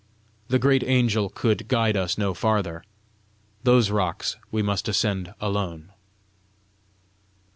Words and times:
The 0.47 0.57
great 0.57 0.81
angel 0.83 1.29
could 1.29 1.67
guide 1.67 1.95
us 1.95 2.17
no 2.17 2.33
farther: 2.33 2.83
those 3.63 3.91
rocks 3.91 4.35
we 4.49 4.63
must 4.63 4.87
ascend 4.87 5.35
alone! 5.39 5.91